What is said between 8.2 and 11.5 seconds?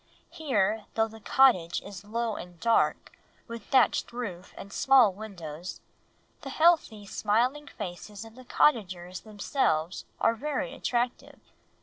of the cottagers themselves are very attractive.